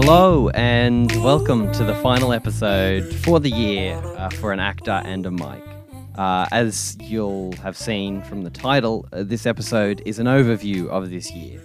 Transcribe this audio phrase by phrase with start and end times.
[0.00, 5.26] Hello and welcome to the final episode for the year uh, for an actor and
[5.26, 5.77] a mic.
[6.18, 11.10] Uh, as you'll have seen from the title, uh, this episode is an overview of
[11.10, 11.62] this year.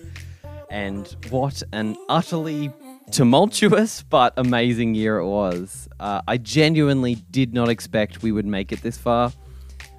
[0.69, 2.71] And what an utterly
[3.09, 5.89] tumultuous but amazing year it was.
[5.99, 9.33] Uh, I genuinely did not expect we would make it this far.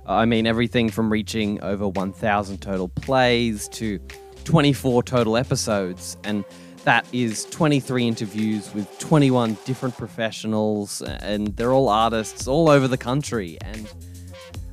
[0.07, 3.99] I mean, everything from reaching over 1,000 total plays to
[4.45, 6.17] 24 total episodes.
[6.23, 6.45] And
[6.85, 12.99] that is 23 interviews with 21 different professionals, and they're all artists all over the
[12.99, 13.59] country.
[13.63, 14.14] And uh,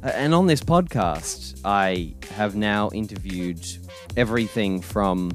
[0.04, 3.66] Uh, and on this podcast, I have now interviewed
[4.18, 5.32] everything from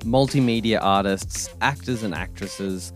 [0.00, 2.92] multimedia artists, actors and actresses,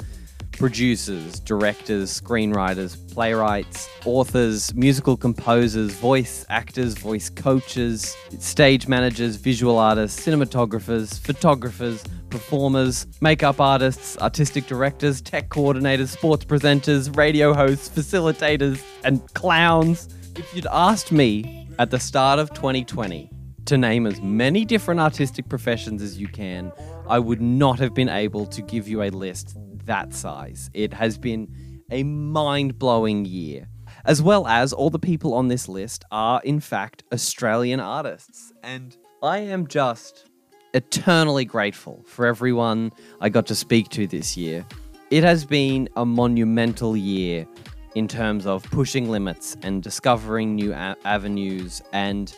[0.53, 10.25] producers, directors, screenwriters, playwrights, authors, musical composers, voice actors, voice coaches, stage managers, visual artists,
[10.27, 19.33] cinematographers, photographers, performers, makeup artists, artistic directors, tech coordinators, sports presenters, radio hosts, facilitators, and
[19.35, 20.09] clowns.
[20.35, 23.31] If you'd asked me at the start of 2020
[23.67, 26.73] to name as many different artistic professions as you can,
[27.07, 30.71] I would not have been able to give you a list that size.
[30.73, 31.49] It has been
[31.91, 33.69] a mind blowing year.
[34.07, 38.55] As well as all the people on this list are, in fact, Australian artists.
[38.63, 40.31] And I am just
[40.73, 44.65] eternally grateful for everyone I got to speak to this year.
[45.11, 47.47] It has been a monumental year
[47.95, 51.83] in terms of pushing limits and discovering new a- avenues.
[51.93, 52.35] And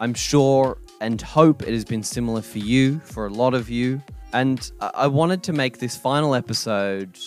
[0.00, 4.02] I'm sure and hope it has been similar for you, for a lot of you.
[4.32, 7.18] And I, I wanted to make this final episode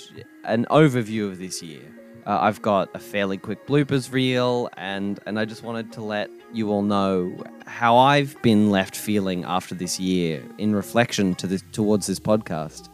[0.43, 1.81] an overview of this year.
[2.25, 6.29] Uh, I've got a fairly quick bloopers reel, and, and I just wanted to let
[6.53, 11.63] you all know how I've been left feeling after this year in reflection to this
[11.73, 12.87] towards this podcast.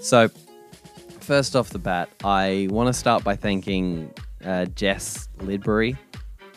[0.00, 0.28] So,
[1.24, 4.12] first off the bat, I want to start by thanking
[4.44, 5.96] uh, Jess Lidbury.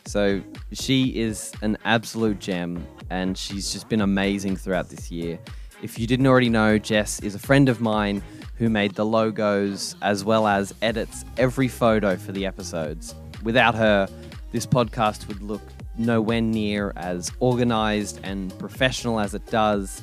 [0.06, 0.42] So,
[0.74, 5.40] she is an absolute gem, and she's just been amazing throughout this year.
[5.82, 8.22] If you didn't already know, Jess is a friend of mine
[8.56, 13.16] who made the logos as well as edits every photo for the episodes.
[13.44, 14.08] Without her,
[14.52, 15.62] this podcast would look
[15.98, 20.02] nowhere near as organized and professional as it does.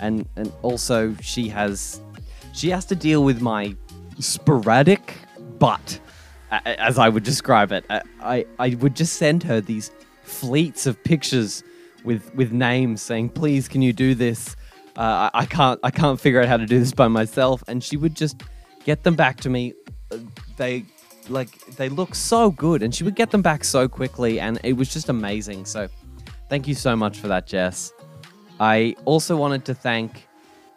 [0.00, 2.00] And and also she has
[2.52, 3.76] she has to deal with my
[4.18, 5.14] sporadic
[5.58, 6.00] but
[6.50, 7.84] as I would describe it.
[7.90, 9.90] I, I would just send her these
[10.22, 11.62] fleets of pictures
[12.04, 14.56] with with names saying, "Please, can you do this?"
[14.96, 17.96] Uh, I, can't I can't figure out how to do this by myself, and she
[17.96, 18.42] would just
[18.84, 19.74] get them back to me.
[20.10, 20.18] Uh,
[20.56, 20.84] they
[21.28, 24.74] like they look so good, and she would get them back so quickly, and it
[24.74, 25.64] was just amazing.
[25.64, 25.88] So,
[26.48, 27.92] thank you so much for that, Jess.
[28.58, 30.26] I also wanted to thank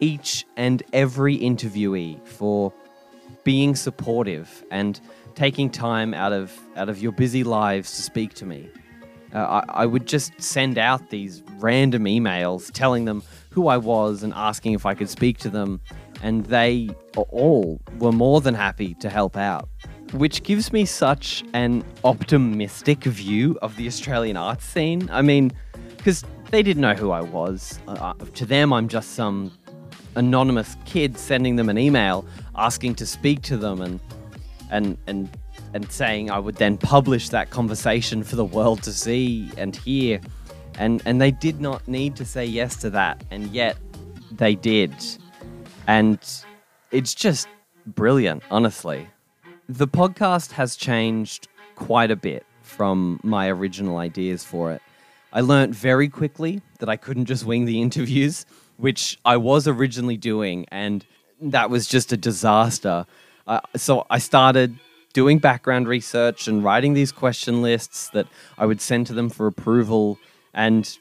[0.01, 2.73] each and every interviewee for
[3.49, 5.01] being supportive and
[5.33, 8.69] taking time out of out of your busy lives to speak to me.
[9.33, 14.21] Uh, I, I would just send out these random emails telling them who I was
[14.21, 15.81] and asking if I could speak to them,
[16.21, 19.67] and they all were more than happy to help out.
[20.13, 25.09] Which gives me such an optimistic view of the Australian arts scene.
[25.11, 25.51] I mean,
[25.97, 27.79] because they didn't know who I was.
[27.87, 29.51] Uh, to them, I'm just some
[30.15, 32.25] anonymous kid sending them an email
[32.55, 33.99] asking to speak to them and
[34.71, 35.29] and and
[35.73, 40.19] and saying I would then publish that conversation for the world to see and hear.
[40.77, 43.77] And and they did not need to say yes to that, and yet
[44.31, 44.93] they did.
[45.87, 46.19] And
[46.91, 47.47] it's just
[47.85, 49.07] brilliant, honestly.
[49.67, 54.81] The podcast has changed quite a bit from my original ideas for it.
[55.33, 58.45] I learnt very quickly that I couldn't just wing the interviews,
[58.79, 61.05] which I was originally doing, and
[61.41, 63.05] that was just a disaster.
[63.45, 64.79] Uh, so I started
[65.11, 68.27] doing background research and writing these question lists that
[68.57, 70.17] I would send to them for approval,
[70.53, 70.97] and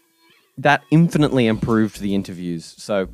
[0.56, 2.74] that infinitely improved the interviews.
[2.78, 3.08] So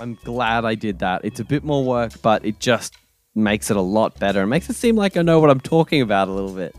[0.00, 1.22] I'm glad I did that.
[1.22, 2.94] It's a bit more work, but it just
[3.34, 4.42] makes it a lot better.
[4.42, 6.74] It makes it seem like I know what I'm talking about a little bit.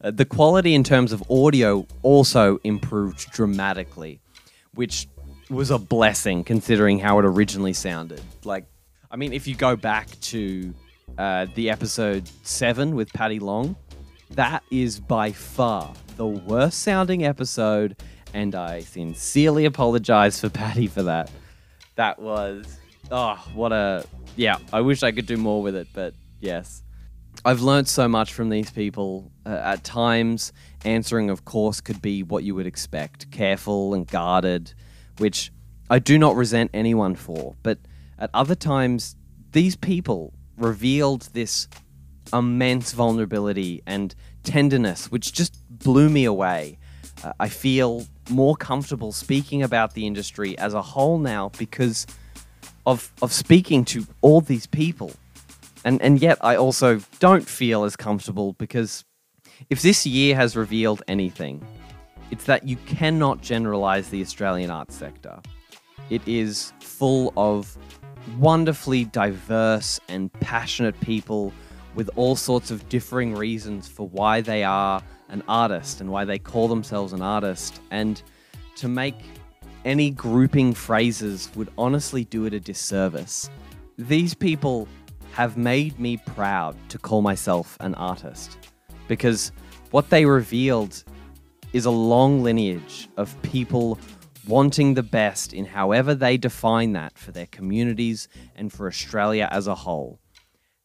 [0.00, 4.20] Uh, the quality in terms of audio also improved dramatically,
[4.74, 5.08] which
[5.50, 8.20] was a blessing considering how it originally sounded.
[8.44, 8.66] Like,
[9.10, 10.74] I mean, if you go back to
[11.18, 13.76] uh, the episode seven with Paddy Long,
[14.30, 17.96] that is by far the worst sounding episode,
[18.32, 21.30] and I sincerely apologize for Paddy for that.
[21.96, 22.78] that was
[23.10, 24.04] oh what a
[24.36, 24.58] yeah.
[24.72, 26.82] I wish I could do more with it, but yes.
[27.44, 29.30] I've learned so much from these people.
[29.44, 30.52] Uh, at times,
[30.84, 34.72] answering, of course, could be what you would expect careful and guarded,
[35.18, 35.52] which
[35.90, 37.54] I do not resent anyone for.
[37.62, 37.78] But
[38.18, 39.16] at other times,
[39.52, 41.68] these people revealed this
[42.32, 46.78] immense vulnerability and tenderness, which just blew me away.
[47.22, 52.06] Uh, I feel more comfortable speaking about the industry as a whole now because
[52.86, 55.12] of, of speaking to all these people
[55.84, 59.04] and and yet I also don't feel as comfortable because
[59.70, 61.64] if this year has revealed anything,
[62.30, 65.40] it's that you cannot generalize the Australian arts sector.
[66.10, 67.76] It is full of
[68.38, 71.52] wonderfully diverse and passionate people
[71.94, 76.38] with all sorts of differing reasons for why they are an artist and why they
[76.38, 77.80] call themselves an artist.
[77.90, 78.22] And
[78.76, 79.16] to make
[79.84, 83.48] any grouping phrases would honestly do it a disservice.
[83.98, 84.88] These people
[85.32, 88.56] have made me proud to call myself an artist
[89.08, 89.52] because
[89.90, 91.04] what they revealed
[91.74, 93.98] is a long lineage of people
[94.46, 99.66] wanting the best in however they define that for their communities and for Australia as
[99.66, 100.20] a whole.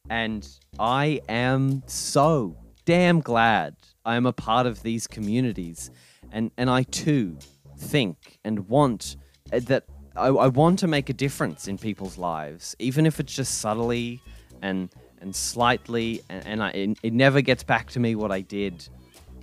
[0.09, 0.47] And
[0.79, 5.91] I am so damn glad I am a part of these communities.
[6.31, 7.37] And, and I too
[7.77, 9.15] think and want
[9.53, 9.83] uh, that
[10.15, 14.21] I, I want to make a difference in people's lives, even if it's just subtly
[14.63, 14.89] and
[15.21, 18.87] and slightly, and, and I, it, it never gets back to me what I did.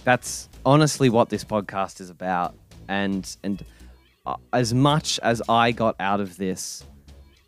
[0.07, 2.55] That's honestly what this podcast is about,
[2.87, 3.65] and and
[4.25, 6.85] uh, as much as I got out of this,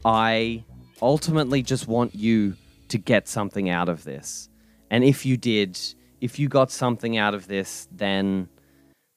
[0.04, 0.64] I
[1.00, 2.56] ultimately just want you
[2.88, 4.48] to get something out of this.
[4.90, 5.78] And if you did,
[6.20, 8.48] if you got something out of this, then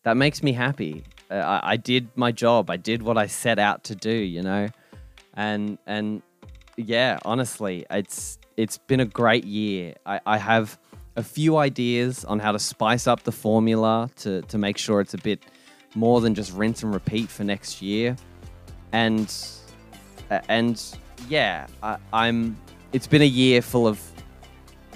[0.04, 1.04] that makes me happy.
[1.32, 2.70] Uh, I, I did my job.
[2.70, 4.68] I did what I set out to do, you know,
[5.34, 6.22] and and
[6.78, 9.96] yeah, honestly, it's it's been a great year.
[10.06, 10.78] I, I have
[11.16, 15.13] a few ideas on how to spice up the formula to, to make sure it's
[15.13, 15.44] a bit
[15.96, 18.16] more than just rinse and repeat for next year.
[18.94, 19.34] And
[20.30, 20.81] uh, and
[21.30, 22.58] yeah, I, I'm.
[22.94, 24.02] It's been a year full of.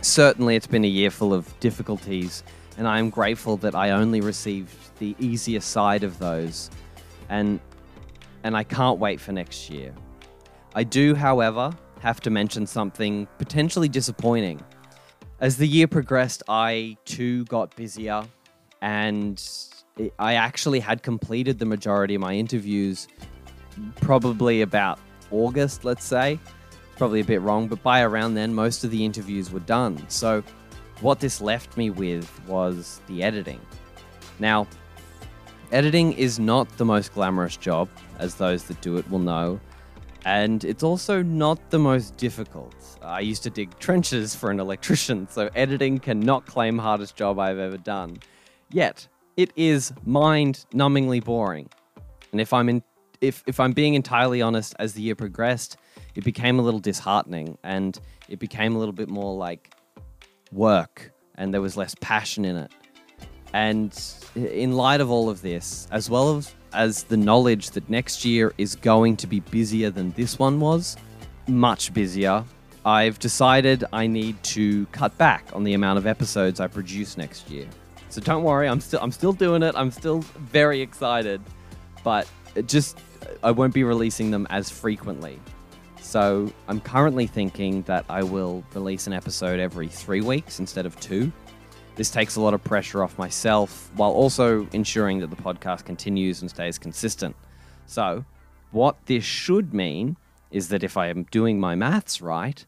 [0.01, 2.43] Certainly, it's been a year full of difficulties,
[2.77, 6.69] and I am grateful that I only received the easier side of those,
[7.29, 7.59] and
[8.43, 9.93] and I can't wait for next year.
[10.73, 14.61] I do, however, have to mention something potentially disappointing.
[15.41, 18.25] As the year progressed, I too got busier
[18.81, 19.43] and
[20.17, 23.09] I actually had completed the majority of my interviews
[23.97, 24.97] probably about
[25.31, 26.39] August, let's say.
[26.95, 30.01] Probably a bit wrong, but by around then, most of the interviews were done.
[30.07, 30.41] So,
[31.01, 33.59] what this left me with was the editing.
[34.39, 34.65] Now,
[35.73, 37.89] editing is not the most glamorous job,
[38.19, 39.59] as those that do it will know
[40.25, 42.73] and it's also not the most difficult.
[43.03, 47.59] I used to dig trenches for an electrician, so editing cannot claim hardest job I've
[47.59, 48.17] ever done.
[48.71, 49.07] Yet,
[49.37, 51.69] it is mind-numbingly boring.
[52.31, 52.83] And if I'm in
[53.21, 55.77] if if I'm being entirely honest, as the year progressed,
[56.15, 59.73] it became a little disheartening and it became a little bit more like
[60.51, 62.71] work and there was less passion in it.
[63.53, 63.97] And
[64.35, 68.53] in light of all of this, as well as as the knowledge that next year
[68.57, 70.97] is going to be busier than this one was,
[71.47, 72.43] much busier,
[72.85, 77.49] I've decided I need to cut back on the amount of episodes I produce next
[77.49, 77.67] year.
[78.09, 79.75] So don't worry, I'm still I'm still doing it.
[79.75, 81.41] I'm still very excited,
[82.03, 82.27] but
[82.67, 82.99] just
[83.43, 85.39] I won't be releasing them as frequently.
[85.99, 90.99] So I'm currently thinking that I will release an episode every 3 weeks instead of
[90.99, 91.31] 2
[91.95, 96.41] this takes a lot of pressure off myself while also ensuring that the podcast continues
[96.41, 97.35] and stays consistent.
[97.85, 98.25] So,
[98.71, 100.17] what this should mean
[100.51, 102.65] is that if I am doing my maths right,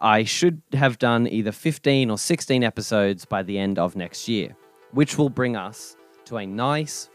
[0.00, 4.56] I should have done either 15 or 16 episodes by the end of next year,
[4.92, 7.08] which will bring us to a nice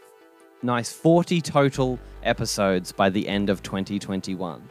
[0.62, 4.68] nice 40 total episodes by the end of 2021.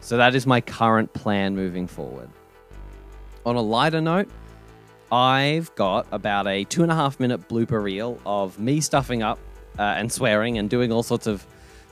[0.00, 2.28] So that is my current plan moving forward.
[3.46, 4.28] On a lighter note,
[5.12, 9.38] I've got about a two and a half minute blooper reel of me stuffing up
[9.78, 11.46] uh, and swearing and doing all sorts of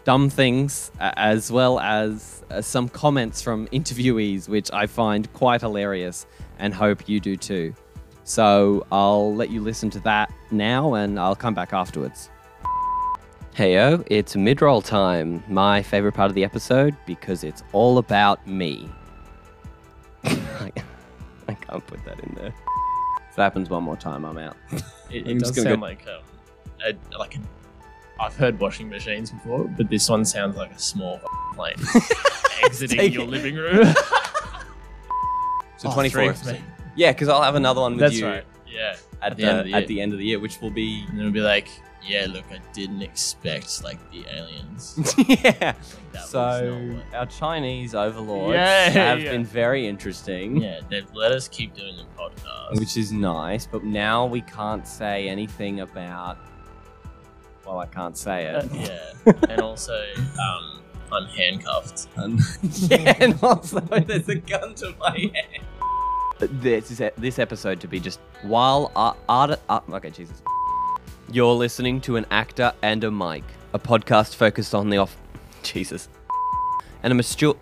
[0.04, 5.60] dumb things, uh, as well as uh, some comments from interviewees, which I find quite
[5.60, 6.26] hilarious
[6.58, 7.74] and hope you do too.
[8.24, 12.30] So I'll let you listen to that now and I'll come back afterwards.
[13.54, 18.46] Heyo, it's mid roll time, my favorite part of the episode because it's all about
[18.46, 18.88] me.
[20.24, 20.72] I
[21.48, 22.54] can't put that in there.
[23.30, 24.56] If it happens one more time, I'm out.
[25.10, 25.86] It, it does sound go...
[25.86, 26.22] like a,
[26.88, 27.40] a, like a
[28.20, 31.20] I've heard washing machines before, but this one sounds like a small
[31.54, 31.74] plane
[32.62, 33.28] exiting your it.
[33.28, 33.92] living room.
[35.78, 36.34] So Oh, 24.
[36.34, 36.64] three for me.
[36.94, 38.44] Yeah, because I'll have another one with That's you right.
[38.68, 38.96] Yeah.
[39.22, 39.86] at, At the, the end of the at year.
[39.88, 41.68] the end of the year, which will be And it'll be like,
[42.06, 44.98] yeah, look, I didn't expect like the aliens.
[45.28, 45.74] yeah.
[46.14, 49.30] Like, So what- our Chinese overlords Yeah, have yeah.
[49.32, 52.78] been very interesting, yeah, they've let us keep doing the podcast.
[52.78, 53.66] which is nice.
[53.66, 56.38] But now we can't say anything about.
[57.66, 58.70] Well, I can't say Uh, it.
[59.26, 60.80] yeah, and also um,
[61.12, 62.08] I'm handcuffed.
[62.16, 65.60] Um, yeah, and also there's a gun to my head.
[66.62, 70.40] this is this episode to be just while art, art, art okay jesus
[71.32, 75.16] you're listening to an actor and a mic a podcast focused on the off
[75.62, 76.08] jesus
[77.02, 77.56] and a mature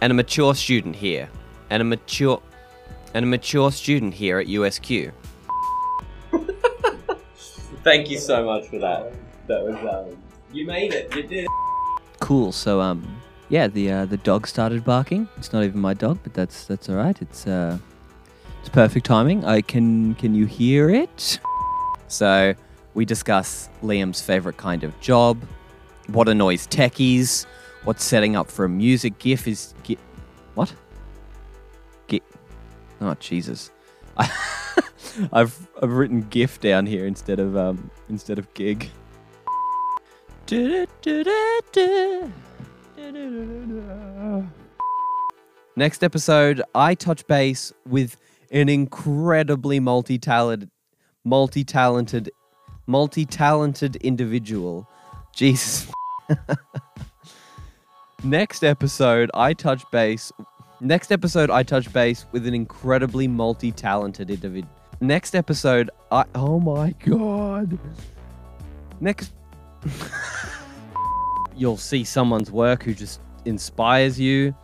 [0.00, 1.28] and a mature student here
[1.70, 2.40] and a mature
[3.14, 5.12] and a mature student here at usq
[7.82, 9.12] Thank you so much for that.
[9.46, 10.16] That was um,
[10.52, 11.14] you made it.
[11.16, 11.48] You did.
[12.20, 12.52] Cool.
[12.52, 15.28] So um, yeah, the uh, the dog started barking.
[15.38, 17.20] It's not even my dog, but that's that's all right.
[17.22, 17.78] It's uh,
[18.60, 19.46] it's perfect timing.
[19.46, 21.40] I can can you hear it?
[22.08, 22.54] so
[22.94, 25.42] we discuss liam's favorite kind of job
[26.08, 27.46] what annoys techies
[27.84, 29.98] what setting up for a music gif is gi-
[30.54, 30.72] what
[32.06, 32.22] gif
[33.00, 33.70] oh jesus
[35.32, 38.90] I've I've written GIF down here instead of um instead of gig.
[45.76, 48.16] Next episode, I touch base with
[48.50, 50.68] an incredibly multi-talented,
[51.24, 52.30] multi-talented,
[52.90, 54.86] multi-talented individual.
[55.32, 55.90] Jesus.
[58.24, 60.32] Next episode, I touch base.
[60.80, 64.74] Next episode, I touch base with an incredibly multi-talented individual.
[65.00, 67.78] Next episode, I oh my god.
[69.00, 69.32] Next,
[71.56, 74.54] you'll see someone's work who just inspires you.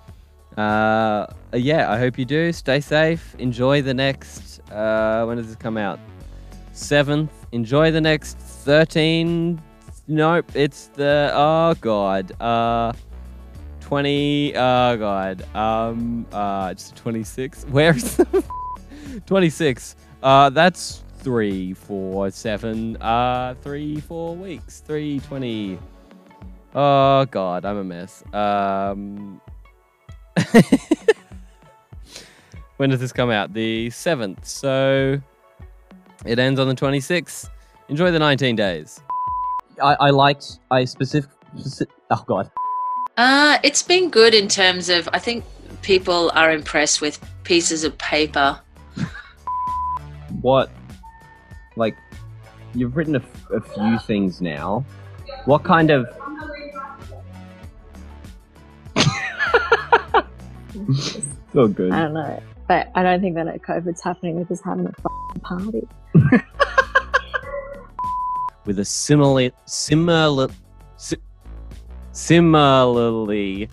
[0.56, 2.52] Uh, yeah, I hope you do.
[2.52, 3.34] Stay safe.
[3.38, 4.60] Enjoy the next.
[4.70, 5.98] Uh, when does this come out?
[6.76, 7.32] Seventh.
[7.52, 9.62] Enjoy the next thirteen.
[10.06, 12.38] Nope, it's the oh god.
[12.40, 12.92] Uh,
[13.80, 14.54] twenty.
[14.54, 15.42] Oh god.
[15.56, 16.26] Um.
[16.30, 17.64] Uh, it's twenty six.
[17.70, 18.44] Where's the
[19.24, 19.96] twenty six?
[20.22, 22.96] Uh, that's three, four, seven.
[22.98, 24.80] Uh, three, four weeks.
[24.80, 25.78] Three twenty.
[26.74, 28.22] Oh god, I'm a mess.
[28.34, 29.40] Um.
[32.76, 33.54] when does this come out?
[33.54, 34.44] The 7th.
[34.44, 35.18] So
[36.24, 37.48] it ends on the 26th.
[37.88, 39.00] Enjoy the 19 days.
[39.82, 40.58] I, I liked.
[40.70, 41.30] I specific.
[41.56, 42.50] speci- oh god.
[43.16, 45.44] Uh, it's been good in terms of I think
[45.82, 48.60] people are impressed with pieces of paper.
[50.40, 50.70] What,
[51.76, 51.96] like,
[52.74, 54.84] you've written a few things now.
[55.44, 56.06] What kind of.
[61.52, 61.92] so good.
[61.92, 62.42] I don't know.
[62.68, 64.36] But I don't think that COVID's happening.
[64.36, 65.88] We're just having a f***ing party.
[68.64, 69.50] With a similar.
[69.66, 70.48] Similar.
[70.96, 71.16] Si-
[72.12, 73.68] similarly.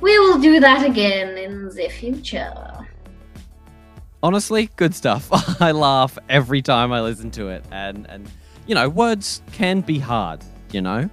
[0.00, 2.54] We will do that again in the future.
[4.22, 5.28] honestly, good stuff.
[5.60, 8.28] I laugh every time I listen to it, and and
[8.66, 11.08] you know, words can be hard, you know.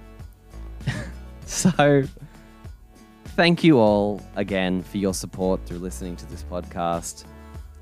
[1.46, 2.02] so,
[3.36, 7.26] thank you all again for your support through listening to this podcast,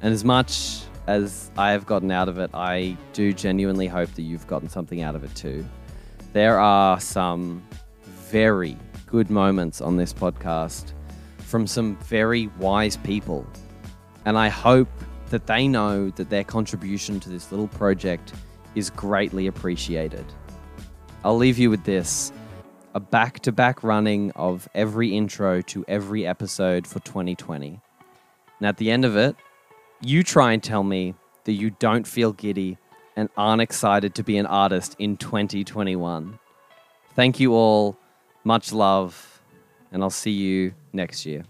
[0.03, 4.23] and as much as I have gotten out of it, I do genuinely hope that
[4.23, 5.65] you've gotten something out of it too.
[6.33, 7.63] There are some
[8.05, 10.93] very good moments on this podcast
[11.39, 13.47] from some very wise people.
[14.25, 14.89] And I hope
[15.31, 18.33] that they know that their contribution to this little project
[18.75, 20.25] is greatly appreciated.
[21.23, 22.33] I'll leave you with this
[22.95, 27.81] a back to back running of every intro to every episode for 2020.
[28.59, 29.37] And at the end of it,
[30.01, 32.79] you try and tell me that you don't feel giddy
[33.17, 36.39] and aren't excited to be an artist in 2021.
[37.15, 37.97] Thank you all.
[38.45, 39.43] Much love.
[39.93, 41.45] And I'll see you next year.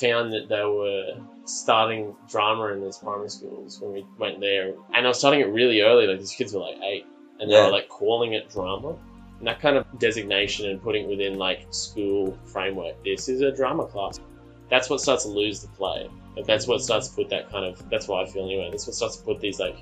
[0.00, 5.04] Found that they were starting drama in these primary schools when we went there, and
[5.04, 6.06] I was starting it really early.
[6.06, 7.06] Like these kids were like eight,
[7.38, 7.66] and they Yeah.
[7.66, 8.96] were like calling it drama.
[9.38, 13.02] And that kind of designation and putting it within like school framework.
[13.04, 14.20] This is a drama class.
[14.68, 16.08] That's what starts to lose the play.
[16.36, 17.88] Like that's what starts to put that kind of.
[17.90, 18.68] That's what I feel anyway.
[18.70, 19.76] That's what starts to put these like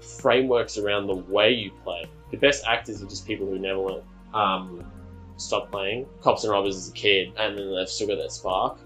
[0.00, 2.04] frameworks around the way you play.
[2.30, 4.02] The best actors are just people who never learn.
[4.32, 4.84] Um,
[5.36, 6.06] stopped playing.
[6.20, 8.78] Cops and Robbers as a kid, and then they've still got that spark.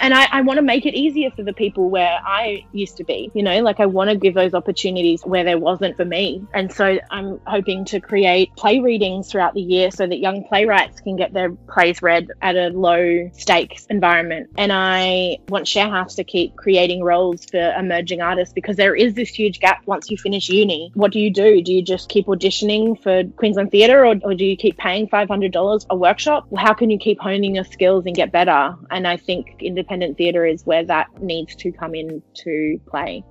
[0.00, 3.04] And I, I want to make it easier for the people where I used to
[3.04, 3.30] be.
[3.34, 6.44] You know, like I want to give those opportunities where there wasn't for me.
[6.52, 11.00] And so I'm hoping to create play readings throughout the year so that young playwrights
[11.00, 14.50] can get their plays read at a low stakes environment.
[14.56, 19.28] And I want Sharehouse to keep creating roles for emerging artists because there is this
[19.28, 20.90] huge gap once you finish uni.
[20.94, 21.62] What do you do?
[21.62, 25.86] Do you just keep auditioning for Queensland Theatre or, or do you keep paying $500
[25.88, 26.46] a workshop?
[26.56, 28.76] How can you keep honing your skills and get better?
[28.90, 33.24] And I think independent theatre is where that needs to come into play.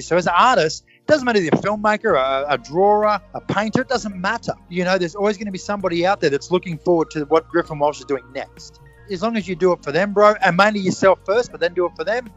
[0.00, 3.40] So as an artist, it doesn't matter if you're a filmmaker, a, a drawer, a
[3.48, 4.52] painter, it doesn't matter.
[4.68, 7.48] You know, there's always going to be somebody out there that's looking forward to what
[7.48, 8.80] Griffin Walsh is doing next.
[9.10, 11.74] As long as you do it for them, bro, and mainly yourself first, but then
[11.74, 12.28] do it for them,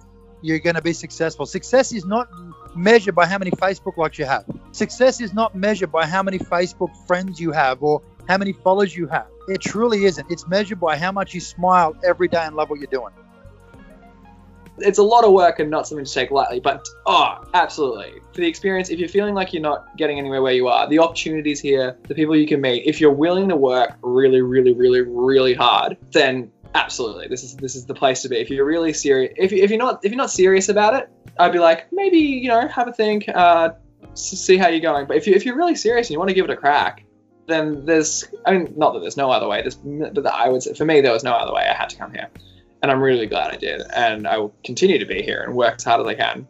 [0.42, 1.46] you're going to be successful.
[1.46, 2.30] Success is not
[2.76, 4.46] measured by how many Facebook likes you have.
[4.72, 8.96] Success is not measured by how many Facebook friends you have or how many followers
[8.96, 9.28] you have.
[9.50, 10.30] It truly isn't.
[10.30, 13.14] It's measured by how much you smile every day and love what you're doing.
[14.82, 18.14] it's a lot of work and not something to take lightly, but oh, absolutely.
[18.34, 21.00] For the experience, if you're feeling like you're not getting anywhere where you are, the
[21.00, 25.02] opportunities here, the people you can meet, if you're willing to work really, really, really,
[25.02, 28.38] really hard, then absolutely, this is this is the place to be.
[28.38, 31.52] If you're really serious, if, if you're not if you're not serious about it, I'd
[31.52, 33.72] be like maybe you know have a think, uh,
[34.14, 35.08] see how you're going.
[35.08, 37.04] But if you if you're really serious and you want to give it a crack,
[37.50, 39.62] then there's I mean not that there's no other way.
[39.62, 41.68] There's but I would say for me there was no other way.
[41.68, 42.30] I had to come here
[42.82, 43.82] and I'm really glad I did.
[43.94, 46.48] And I will continue to be here and work as hard as I can.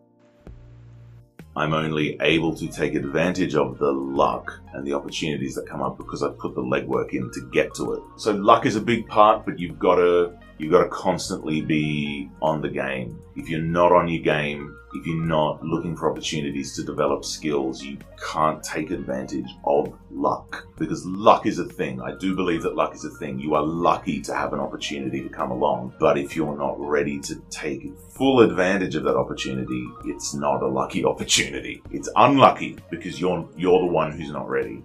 [1.55, 5.97] I'm only able to take advantage of the luck and the opportunities that come up
[5.97, 8.03] because I've put the legwork in to get to it.
[8.17, 12.29] So luck is a big part, but you've got to you've got to constantly be
[12.41, 13.19] on the game.
[13.35, 17.81] If you're not on your game, if you're not looking for opportunities to develop skills,
[17.81, 22.01] you can't take advantage of luck because luck is a thing.
[22.01, 23.39] I do believe that luck is a thing.
[23.39, 27.19] You are lucky to have an opportunity to come along, but if you're not ready
[27.21, 31.81] to take full advantage of that opportunity, it's not a lucky opportunity.
[31.91, 34.83] It's unlucky because you're you're the one who's not ready.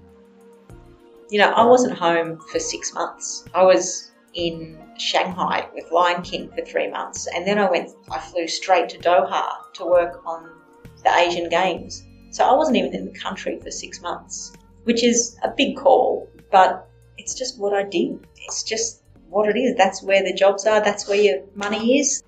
[1.30, 3.46] You know, I wasn't home for six months.
[3.54, 7.90] I was in Shanghai with Lion King for three months, and then I went.
[8.10, 10.50] I flew straight to Doha to work on
[11.02, 12.04] the Asian Games.
[12.30, 14.52] So I wasn't even in the country for six months,
[14.84, 18.26] which is a big call, but it's just what I did.
[18.46, 19.76] It's just what it is.
[19.76, 20.80] That's where the jobs are.
[20.82, 22.22] That's where your money is.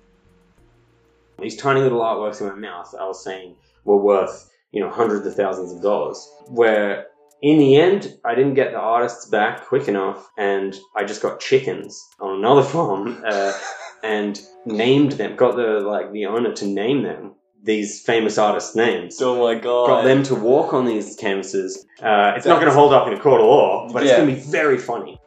[1.39, 5.27] These tiny little artworks in my mouth, I was saying, were worth, you know, hundreds
[5.27, 6.27] of thousands of dollars.
[6.47, 7.07] Where
[7.41, 11.39] in the end, I didn't get the artists back quick enough, and I just got
[11.39, 13.53] chickens on another farm uh,
[14.03, 15.35] and named them.
[15.35, 19.21] Got the like the owner to name them these famous artists' names.
[19.21, 19.87] Oh my god!
[19.87, 21.85] Got them to walk on these canvases.
[22.01, 24.29] Uh, it's not going to hold up in a court of law, but it's going
[24.29, 25.19] to be very funny.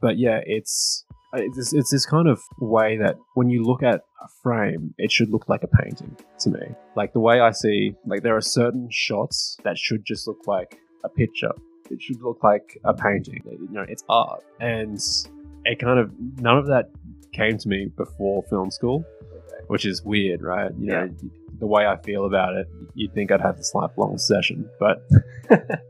[0.00, 4.28] But yeah, it's it's it's this kind of way that when you look at a
[4.42, 6.74] frame, it should look like a painting to me.
[6.96, 10.78] Like the way I see, like there are certain shots that should just look like
[11.06, 11.52] a picture.
[11.90, 13.42] It should look like a painting.
[13.46, 14.98] You know, it's art, and
[15.64, 16.90] it kind of none of that
[17.32, 19.04] came to me before film school,
[19.68, 20.72] which is weird, right?
[20.78, 21.10] You know,
[21.58, 25.06] the way I feel about it, you'd think I'd have this lifelong session, but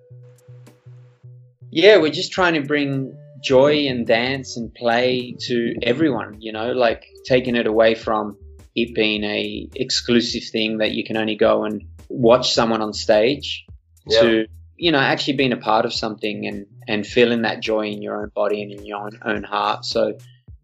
[1.71, 6.73] yeah, we're just trying to bring joy and dance and play to everyone, you know,
[6.73, 8.37] like taking it away from
[8.75, 13.65] it being a exclusive thing that you can only go and watch someone on stage
[14.07, 14.21] Yeah.
[14.21, 18.03] to you know actually being a part of something and and feeling that joy in
[18.03, 19.85] your own body and in your own, own heart.
[19.85, 20.17] So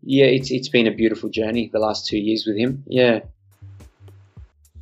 [0.02, 2.82] yeah, it's it's been a beautiful journey the last 2 years with him.
[2.86, 3.20] Yeah.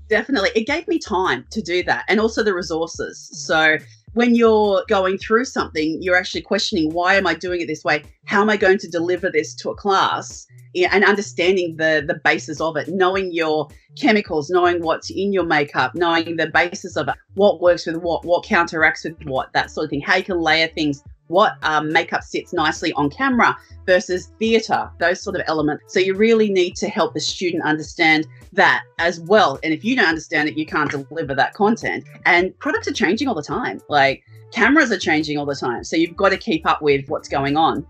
[0.09, 0.51] Definitely.
[0.57, 3.31] It gave me time to do that and also the resources.
[3.33, 3.79] So
[4.15, 8.03] when you're going through something, you're actually questioning why am I doing it this way?
[8.25, 10.49] How am I going to deliver this to a class?
[10.75, 15.95] And understanding the the basis of it, knowing your chemicals, knowing what's in your makeup,
[15.95, 19.85] knowing the basis of it, what works with what, what counteracts with what, that sort
[19.85, 20.01] of thing.
[20.01, 23.57] How you can layer things, what um, makeup sits nicely on camera
[23.87, 25.93] versus theatre, those sort of elements.
[25.93, 29.59] So you really need to help the student understand that as well.
[29.63, 32.05] And if you don't understand it, you can't deliver that content.
[32.27, 33.81] And products are changing all the time.
[33.89, 35.85] Like cameras are changing all the time.
[35.85, 37.87] So you've got to keep up with what's going on.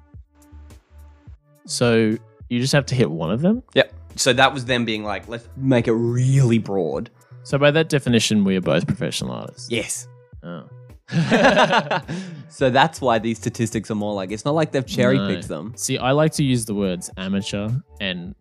[1.67, 2.17] So
[2.51, 3.63] you just have to hit one of them?
[3.75, 3.95] Yep.
[4.17, 7.11] So that was them being like, let's make it really broad.
[7.45, 9.71] So by that definition, we are both professional artists.
[9.71, 10.09] Yes.
[10.43, 10.65] Oh.
[12.49, 15.29] so that's why these statistics are more like it's not like they've cherry No.
[15.29, 15.73] picked them.
[15.77, 17.69] See, I like to use the words amateur
[18.01, 18.35] and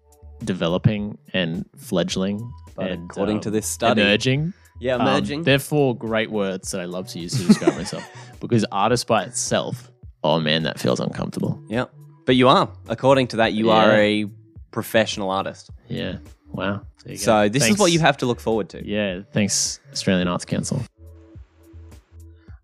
[0.44, 2.52] developing and fledgling.
[2.76, 4.54] But and, according um, to this study- emerging.
[4.82, 5.44] Yeah, um, emerging.
[5.44, 8.08] they're four great words that I love to use to describe myself
[8.40, 9.92] because artist by itself
[10.24, 11.62] oh man, that feels uncomfortable.
[11.68, 11.86] Yeah.
[12.30, 12.72] But you are.
[12.88, 14.28] According to that, you are a
[14.70, 15.72] professional artist.
[15.88, 16.20] Yeah.
[16.52, 16.86] Wow.
[17.04, 17.24] There you go.
[17.24, 18.88] So this is what you have to look forward to.
[18.88, 19.22] Yeah.
[19.34, 20.80] Thanks, Australian Arts Council.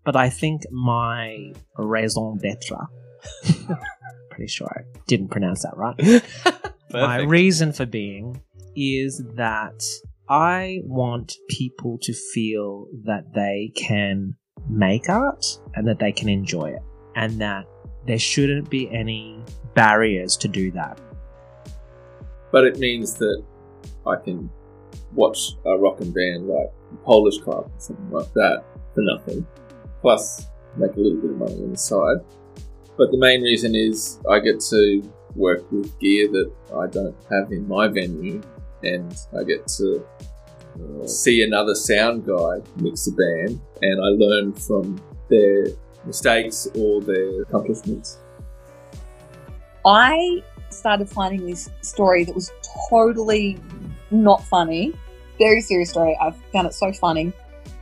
[0.04, 2.78] But I think my raison d'etre,
[4.30, 6.22] pretty sure I didn't pronounce that right.
[6.92, 8.40] my reason for being
[8.76, 9.82] is that
[10.28, 14.36] I want people to feel that they can
[14.70, 16.82] make art and that they can enjoy it,
[17.16, 17.64] and that
[18.06, 19.38] there shouldn't be any
[19.74, 20.98] barriers to do that.
[22.52, 23.42] but it means that
[24.06, 24.48] I can
[25.12, 26.70] watch a rock and band like
[27.04, 28.64] Polish Club or something like that
[28.94, 29.46] for nothing,
[30.00, 32.18] plus make a little bit of money on the side.
[32.96, 35.02] But the main reason is I get to
[35.34, 38.40] work with gear that I don't have in my venue,
[38.82, 40.06] and I get to
[40.80, 45.66] uh, see another sound guy mix a band, and I learn from their
[46.06, 48.18] mistakes or their accomplishments.
[49.84, 52.52] I started finding this story that was
[52.90, 53.58] totally
[54.10, 54.92] not funny.
[55.38, 56.16] Very serious story.
[56.20, 57.32] I found it so funny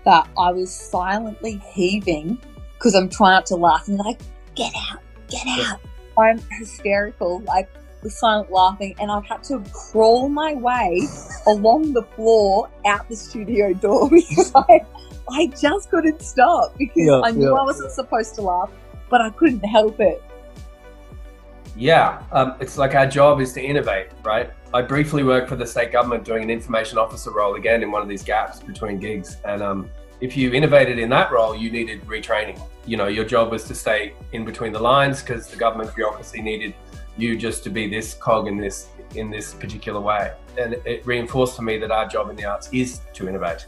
[0.05, 2.39] that I was silently heaving
[2.75, 4.21] because I'm trying not to laugh and like,
[4.55, 5.81] get out, get out.
[6.19, 7.69] I'm hysterical, like
[8.05, 11.01] was silent laughing, and I've had to crawl my way
[11.47, 14.85] along the floor out the studio door because I,
[15.31, 17.61] I just couldn't stop because Yeah, I knew yeah.
[17.61, 18.71] I wasn't supposed to laugh,
[19.09, 20.23] but I couldn't help it.
[21.77, 24.51] Yeah, um, it's like our job is to innovate, right?
[24.73, 28.03] I briefly worked for the state government doing an information officer role again in one
[28.03, 29.39] of these gaps between gigs.
[29.45, 32.61] And um, if you innovated in that role, you needed retraining.
[32.87, 36.43] You know, your job was to stay in between the lines because the government bureaucracy
[36.43, 36.75] needed
[37.17, 40.33] you just to be this cog in this in this particular way.
[40.59, 43.67] And it reinforced for me that our job in the arts is to innovate.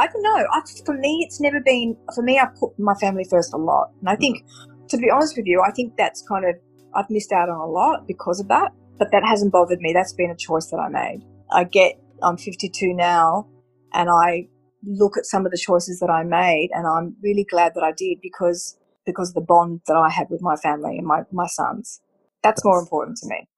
[0.00, 0.46] I don't know.
[0.52, 1.96] I, for me, it's never been.
[2.14, 4.44] For me, I put my family first a lot, and I think,
[4.90, 6.56] to be honest with you, I think that's kind of
[6.94, 8.72] I've missed out on a lot because of that.
[8.98, 9.92] But that hasn't bothered me.
[9.94, 11.22] That's been a choice that I made.
[11.52, 12.00] I get.
[12.22, 13.48] I'm 52 now,
[13.94, 14.48] and I
[14.84, 17.92] look at some of the choices that I made, and I'm really glad that I
[17.92, 21.46] did because because of the bond that I had with my family and my my
[21.46, 22.00] sons.
[22.42, 23.48] That's more important to me.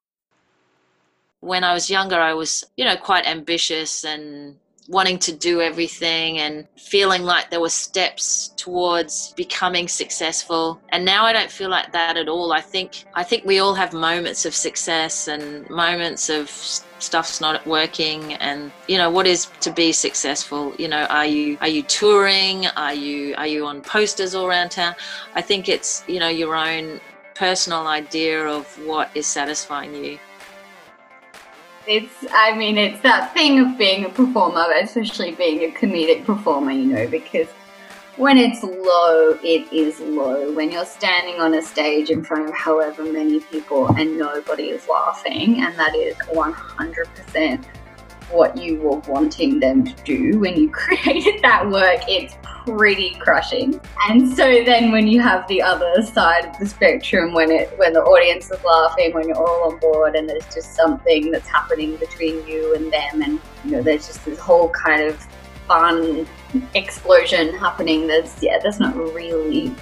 [1.41, 4.57] when I was younger, I was, you know, quite ambitious and
[4.89, 10.81] wanting to do everything and feeling like there were steps towards becoming successful.
[10.91, 12.53] And now I don't feel like that at all.
[12.53, 17.67] I think I think we all have moments of success and moments of stuff's not
[17.67, 18.35] working.
[18.35, 20.75] And you know what is to be successful?
[20.79, 22.67] You know are you are you touring?
[22.69, 24.95] Are you are you on posters all around town?
[25.35, 27.01] I think it's you know your own
[27.35, 30.19] personal idea of what is satisfying you
[31.87, 36.71] It's, I mean, it's that thing of being a performer, especially being a comedic performer,
[36.71, 37.49] you know, because
[38.17, 40.53] when it's low, it is low.
[40.53, 44.87] When you're standing on a stage in front of however many people and nobody is
[44.89, 47.65] laughing, and that is 100%
[48.33, 53.81] what you were wanting them to do when you created that work, it's pretty crushing.
[54.09, 57.93] And so then when you have the other side of the spectrum when it when
[57.93, 61.97] the audience is laughing, when you're all on board and there's just something that's happening
[61.97, 65.21] between you and them and you know there's just this whole kind of
[65.67, 66.27] fun
[66.75, 69.75] explosion happening there's yeah, there's not really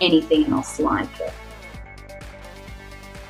[0.00, 1.32] anything else like it.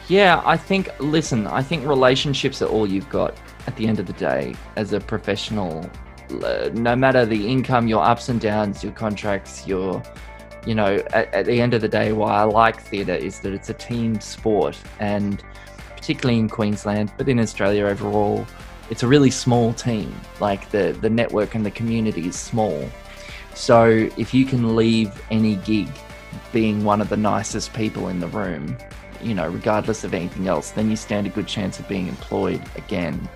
[0.09, 3.35] Yeah, I think, listen, I think relationships are all you've got
[3.67, 5.89] at the end of the day as a professional.
[6.31, 10.03] Uh, No matter the income, your ups and downs, your contracts, your,
[10.67, 13.53] you know, at, at the end of the day, why I like theatre is that
[13.53, 14.79] it's a team sport.
[15.01, 15.43] And
[15.97, 18.47] particularly in Queensland, but in Australia overall,
[18.91, 20.15] it's a really small team.
[20.41, 22.89] Like the, the network and the community is small.
[23.55, 25.89] So if you can leave any gig
[26.53, 28.77] being one of the nicest people in the room,
[29.23, 32.63] you know, regardless of anything else, then you stand a good chance of being employed
[32.77, 33.29] again.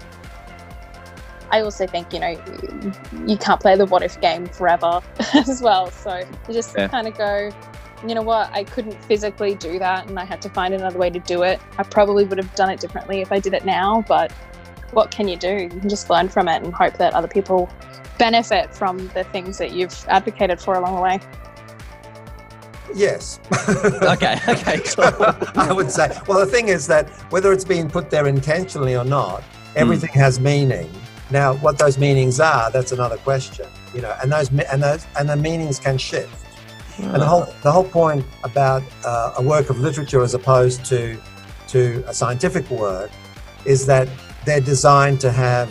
[1.51, 2.41] I also think, you know,
[3.27, 5.01] you can't play the what if game forever
[5.35, 5.91] as well.
[5.91, 6.89] So you just Yeah.
[6.89, 7.51] kind of go,
[8.07, 11.11] you know what, I couldn't physically do that and I had to find another way
[11.11, 11.61] to do it.
[11.79, 14.33] I probably would have done it differently if I did it now, but
[14.93, 15.49] what can you do?
[15.49, 17.69] You can just learn from it and hope that other people
[18.19, 21.21] benefit from the things that you've advocated for along the way.
[22.95, 23.39] Yes.
[24.03, 24.81] okay, okay.
[25.57, 26.17] I would say.
[26.27, 29.43] Well, the thing is that whether it's being put there intentionally or not,
[29.77, 30.19] everything hmm.
[30.19, 30.91] has meaning.
[31.31, 33.67] Now, what those meanings are, that's another question.
[33.95, 36.45] You know, and those and those and the meanings can shift.
[36.99, 41.19] And the whole the whole point about uh, a work of literature as opposed to
[41.69, 43.11] to a scientific work
[43.65, 44.09] is that
[44.45, 45.69] they're designed to have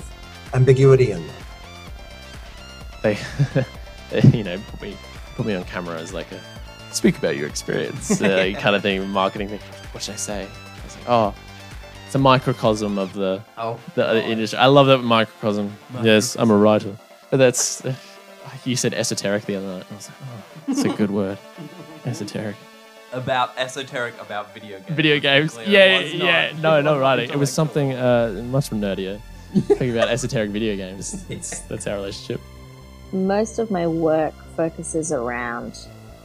[0.54, 1.36] ambiguity in them.
[3.04, 3.18] They,
[4.12, 4.98] they, you know, put me
[5.36, 6.40] put me on camera as like a
[6.92, 9.60] speak about your experience, uh, kind of thing, marketing thing.
[9.92, 10.42] What should I say?
[10.44, 11.36] I was like, oh,
[12.08, 14.58] it's a microcosm of the Oh, the other industry.
[14.58, 15.74] I love that microcosm.
[16.02, 16.96] Yes, I'm a writer.
[17.30, 17.84] But that's
[18.66, 19.86] you said esoteric the other night.
[19.92, 21.38] I was like, oh, it's a good word,
[22.06, 22.56] esoteric.
[23.12, 24.90] about esoteric about video games.
[24.96, 25.58] Video games.
[25.68, 26.52] Yeah, yeah.
[26.54, 27.30] not- No, no wasn't writing.
[27.30, 29.20] It was something uh, much nerdier.
[29.68, 31.26] Talking about esoteric video games.
[31.30, 32.42] It's, that's our relationship.
[33.14, 35.78] Most of my work focuses around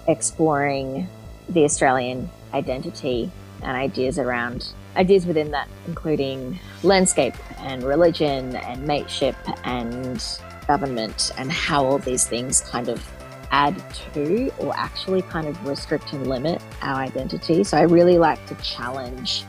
[0.09, 1.09] exploring
[1.49, 3.31] the Australian identity
[3.63, 10.23] and ideas around ideas within that, including landscape and religion and mateship and
[10.67, 13.07] government and how all these things kind of
[13.51, 13.75] add
[14.15, 17.63] to or actually kind of restrict and limit our identity.
[17.65, 19.45] So I really like to challenge